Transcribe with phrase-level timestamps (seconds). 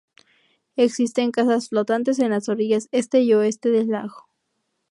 [0.77, 4.25] Existen casas flotantes en las orillas este y oeste del lago.